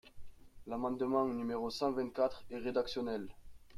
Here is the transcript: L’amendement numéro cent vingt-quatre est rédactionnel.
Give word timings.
L’amendement 0.65 1.27
numéro 1.27 1.69
cent 1.69 1.91
vingt-quatre 1.91 2.43
est 2.49 2.57
rédactionnel. 2.57 3.29